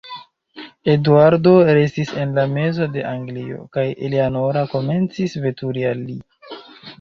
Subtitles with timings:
[0.93, 6.19] Eduardo restis en la mezo de Anglio, kaj Eleanora komencis veturi al li.